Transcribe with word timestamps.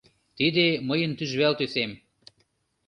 Тиде— 0.37 0.65
мыйын 0.87 1.11
тӱжвал 1.17 1.53
тӱсем. 1.59 1.91